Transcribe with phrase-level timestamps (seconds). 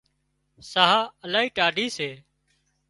[0.71, 2.09] ساهَه الاهي ٽاڍي سي